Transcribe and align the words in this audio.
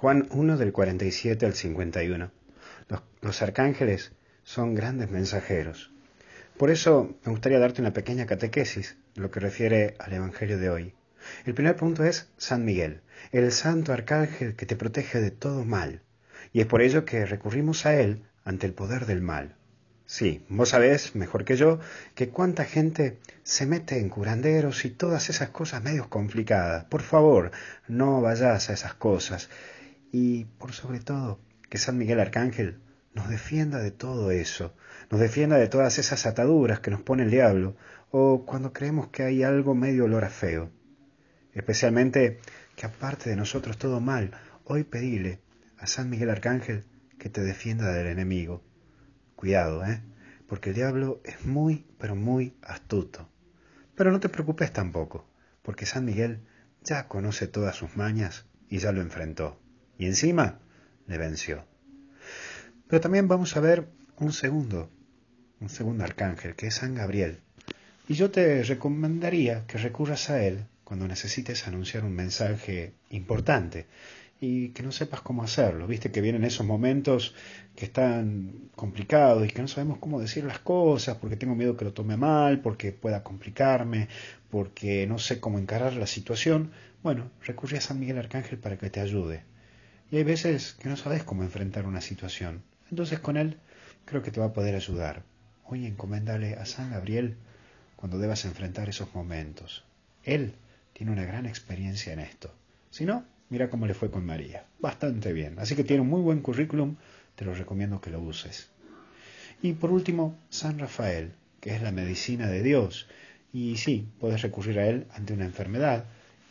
Juan 0.00 0.28
1 0.30 0.58
del 0.58 0.70
47 0.70 1.44
al 1.44 1.54
51. 1.54 2.30
Los, 2.88 3.02
los 3.20 3.42
arcángeles 3.42 4.12
son 4.44 4.76
grandes 4.76 5.10
mensajeros. 5.10 5.90
Por 6.56 6.70
eso 6.70 7.16
me 7.24 7.32
gustaría 7.32 7.58
darte 7.58 7.80
una 7.80 7.92
pequeña 7.92 8.24
catequesis 8.24 8.96
lo 9.16 9.32
que 9.32 9.40
refiere 9.40 9.96
al 9.98 10.12
Evangelio 10.12 10.56
de 10.56 10.70
hoy. 10.70 10.94
El 11.46 11.54
primer 11.54 11.74
punto 11.74 12.04
es 12.04 12.30
San 12.36 12.64
Miguel, 12.64 13.00
el 13.32 13.50
santo 13.50 13.92
arcángel 13.92 14.54
que 14.54 14.66
te 14.66 14.76
protege 14.76 15.20
de 15.20 15.32
todo 15.32 15.64
mal. 15.64 16.02
Y 16.52 16.60
es 16.60 16.66
por 16.66 16.80
ello 16.80 17.04
que 17.04 17.26
recurrimos 17.26 17.84
a 17.84 18.00
él 18.00 18.22
ante 18.44 18.68
el 18.68 18.74
poder 18.74 19.04
del 19.04 19.20
mal. 19.20 19.56
Sí, 20.06 20.46
vos 20.48 20.68
sabés, 20.68 21.16
mejor 21.16 21.44
que 21.44 21.56
yo, 21.56 21.80
que 22.14 22.28
cuánta 22.28 22.64
gente 22.64 23.18
se 23.42 23.66
mete 23.66 23.98
en 23.98 24.10
curanderos 24.10 24.84
y 24.84 24.90
todas 24.90 25.28
esas 25.28 25.48
cosas 25.50 25.82
medio 25.82 26.08
complicadas. 26.08 26.84
Por 26.84 27.02
favor, 27.02 27.50
no 27.88 28.20
vayas 28.20 28.70
a 28.70 28.74
esas 28.74 28.94
cosas. 28.94 29.50
Y 30.12 30.44
por 30.44 30.72
sobre 30.72 31.00
todo, 31.00 31.40
que 31.68 31.78
San 31.78 31.98
Miguel 31.98 32.20
Arcángel 32.20 32.80
nos 33.14 33.28
defienda 33.28 33.78
de 33.78 33.90
todo 33.90 34.30
eso, 34.30 34.74
nos 35.10 35.20
defienda 35.20 35.56
de 35.56 35.68
todas 35.68 35.98
esas 35.98 36.26
ataduras 36.26 36.80
que 36.80 36.90
nos 36.90 37.02
pone 37.02 37.24
el 37.24 37.30
diablo, 37.30 37.76
o 38.10 38.46
cuando 38.46 38.72
creemos 38.72 39.08
que 39.08 39.22
hay 39.22 39.42
algo 39.42 39.74
medio 39.74 40.04
olor 40.04 40.24
a 40.24 40.30
feo. 40.30 40.70
Especialmente 41.52 42.40
que 42.76 42.86
aparte 42.86 43.28
de 43.28 43.36
nosotros 43.36 43.76
todo 43.76 44.00
mal, 44.00 44.30
hoy 44.64 44.84
pedile 44.84 45.40
a 45.78 45.86
San 45.86 46.08
Miguel 46.08 46.30
Arcángel 46.30 46.84
que 47.18 47.28
te 47.28 47.40
defienda 47.42 47.92
del 47.92 48.06
enemigo. 48.06 48.62
Cuidado, 49.34 49.84
¿eh? 49.84 50.02
Porque 50.46 50.70
el 50.70 50.76
diablo 50.76 51.20
es 51.24 51.44
muy, 51.44 51.86
pero 51.98 52.14
muy 52.16 52.56
astuto. 52.62 53.28
Pero 53.94 54.12
no 54.12 54.20
te 54.20 54.28
preocupes 54.28 54.72
tampoco, 54.72 55.28
porque 55.62 55.84
San 55.84 56.04
Miguel 56.04 56.40
ya 56.82 57.08
conoce 57.08 57.48
todas 57.48 57.76
sus 57.76 57.96
mañas 57.96 58.46
y 58.68 58.78
ya 58.78 58.92
lo 58.92 59.00
enfrentó. 59.00 59.60
Y 59.98 60.06
encima 60.06 60.60
le 61.06 61.18
venció. 61.18 61.64
Pero 62.86 63.00
también 63.00 63.28
vamos 63.28 63.56
a 63.56 63.60
ver 63.60 63.88
un 64.18 64.32
segundo, 64.32 64.90
un 65.60 65.68
segundo 65.68 66.04
arcángel, 66.04 66.54
que 66.54 66.68
es 66.68 66.76
San 66.76 66.94
Gabriel. 66.94 67.40
Y 68.08 68.14
yo 68.14 68.30
te 68.30 68.62
recomendaría 68.62 69.66
que 69.66 69.76
recurras 69.76 70.30
a 70.30 70.42
él 70.42 70.64
cuando 70.84 71.06
necesites 71.06 71.68
anunciar 71.68 72.04
un 72.04 72.14
mensaje 72.14 72.94
importante 73.10 73.86
y 74.40 74.68
que 74.68 74.82
no 74.82 74.92
sepas 74.92 75.20
cómo 75.20 75.42
hacerlo. 75.42 75.86
Viste 75.86 76.10
que 76.10 76.20
vienen 76.20 76.44
esos 76.44 76.64
momentos 76.64 77.34
que 77.74 77.86
están 77.86 78.70
complicados 78.74 79.44
y 79.44 79.50
que 79.50 79.60
no 79.60 79.68
sabemos 79.68 79.98
cómo 79.98 80.20
decir 80.20 80.44
las 80.44 80.60
cosas 80.60 81.16
porque 81.16 81.36
tengo 81.36 81.54
miedo 81.54 81.76
que 81.76 81.84
lo 81.84 81.92
tome 81.92 82.16
mal, 82.16 82.60
porque 82.60 82.92
pueda 82.92 83.22
complicarme, 83.22 84.08
porque 84.48 85.06
no 85.06 85.18
sé 85.18 85.40
cómo 85.40 85.58
encarar 85.58 85.94
la 85.94 86.06
situación. 86.06 86.70
Bueno, 87.02 87.30
recurre 87.44 87.78
a 87.78 87.80
San 87.82 88.00
Miguel 88.00 88.18
Arcángel 88.18 88.58
para 88.58 88.78
que 88.78 88.90
te 88.90 89.00
ayude. 89.00 89.42
Y 90.10 90.16
hay 90.16 90.24
veces 90.24 90.74
que 90.74 90.88
no 90.88 90.96
sabes 90.96 91.24
cómo 91.24 91.42
enfrentar 91.42 91.86
una 91.86 92.00
situación. 92.00 92.62
Entonces 92.90 93.18
con 93.18 93.36
él 93.36 93.58
creo 94.04 94.22
que 94.22 94.30
te 94.30 94.40
va 94.40 94.46
a 94.46 94.52
poder 94.52 94.74
ayudar. 94.74 95.22
Hoy 95.64 95.86
encomendale 95.86 96.54
a 96.54 96.66
San 96.66 96.90
Gabriel 96.90 97.36
cuando 97.96 98.18
debas 98.18 98.44
enfrentar 98.44 98.88
esos 98.88 99.14
momentos. 99.14 99.84
Él 100.24 100.54
tiene 100.92 101.12
una 101.12 101.24
gran 101.24 101.46
experiencia 101.46 102.12
en 102.12 102.20
esto. 102.20 102.54
Si 102.90 103.04
no, 103.04 103.24
Mira 103.50 103.70
cómo 103.70 103.86
le 103.86 103.94
fue 103.94 104.10
con 104.10 104.26
María. 104.26 104.66
Bastante 104.78 105.32
bien. 105.32 105.58
Así 105.58 105.74
que 105.74 105.84
tiene 105.84 106.02
un 106.02 106.08
muy 106.08 106.20
buen 106.20 106.40
currículum. 106.40 106.96
Te 107.34 107.44
lo 107.44 107.54
recomiendo 107.54 108.00
que 108.00 108.10
lo 108.10 108.20
uses. 108.20 108.68
Y 109.62 109.72
por 109.72 109.90
último, 109.90 110.36
San 110.50 110.78
Rafael, 110.78 111.32
que 111.60 111.74
es 111.74 111.82
la 111.82 111.90
medicina 111.90 112.46
de 112.48 112.62
Dios. 112.62 113.06
Y 113.52 113.78
sí, 113.78 114.06
puedes 114.20 114.42
recurrir 114.42 114.78
a 114.78 114.86
él 114.86 115.06
ante 115.14 115.32
una 115.32 115.46
enfermedad. 115.46 116.04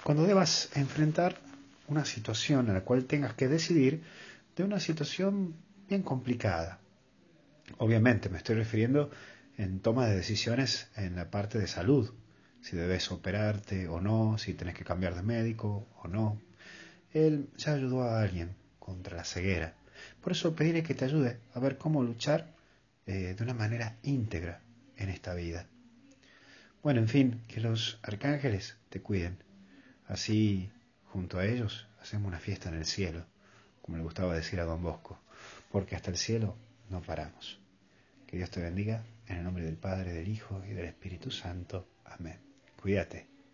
Cuando 0.04 0.26
debas 0.26 0.70
enfrentar 0.76 1.36
una 1.88 2.06
situación 2.06 2.68
en 2.68 2.74
la 2.74 2.82
cual 2.82 3.06
tengas 3.06 3.34
que 3.34 3.48
decidir 3.48 4.04
de 4.56 4.64
una 4.64 4.80
situación 4.80 5.56
bien 5.88 6.04
complicada. 6.04 6.80
Obviamente 7.78 8.30
me 8.30 8.38
estoy 8.38 8.56
refiriendo 8.56 9.10
en 9.58 9.80
toma 9.80 10.08
de 10.08 10.16
decisiones 10.16 10.90
en 10.96 11.16
la 11.16 11.32
parte 11.32 11.58
de 11.60 11.68
salud, 11.68 12.14
si 12.62 12.76
debes 12.76 13.12
operarte 13.12 13.88
o 13.88 14.02
no, 14.02 14.38
si 14.38 14.54
tienes 14.54 14.76
que 14.76 14.84
cambiar 14.84 15.16
de 15.16 15.24
médico 15.24 15.88
o 16.04 16.08
no, 16.08 16.42
él 17.14 17.50
ya 17.58 17.74
ayudó 17.74 18.04
a 18.04 18.22
alguien 18.22 18.56
contra 18.80 19.18
la 19.18 19.24
ceguera. 19.24 19.76
Por 20.22 20.34
eso 20.34 20.56
pediré 20.56 20.84
que 20.84 20.94
te 20.94 21.06
ayude 21.06 21.40
a 21.54 21.60
ver 21.60 21.78
cómo 21.78 22.04
luchar 22.04 22.54
eh, 23.06 23.36
de 23.38 23.44
una 23.44 23.54
manera 23.54 23.98
íntegra 24.04 24.62
en 24.98 25.10
esta 25.10 25.34
vida. 25.34 25.68
Bueno, 26.84 27.00
en 27.00 27.08
fin, 27.08 27.42
que 27.48 27.60
los 27.60 28.00
arcángeles 28.04 28.78
te 28.90 29.02
cuiden. 29.02 29.38
Así, 30.08 30.70
junto 31.12 31.40
a 31.40 31.46
ellos, 31.46 31.88
hacemos 32.02 32.28
una 32.28 32.40
fiesta 32.40 32.70
en 32.70 32.76
el 32.76 32.86
cielo, 32.86 33.26
como 33.82 33.98
le 33.98 34.04
gustaba 34.04 34.36
decir 34.36 34.60
a 34.60 34.66
don 34.66 34.82
Bosco, 34.82 35.20
porque 35.72 35.96
hasta 35.96 36.12
el 36.12 36.18
cielo 36.18 36.56
no 36.90 37.02
paramos. 37.02 37.60
Que 38.28 38.38
Dios 38.38 38.52
te 38.52 38.62
bendiga, 38.62 39.04
en 39.28 39.38
el 39.38 39.44
nombre 39.44 39.64
del 39.64 39.78
Padre, 39.78 40.14
del 40.14 40.28
Hijo 40.28 40.64
y 40.66 40.74
del 40.74 40.86
Espíritu 40.86 41.32
Santo. 41.32 41.88
Amén. 42.06 42.40
Cuídate. 42.82 43.37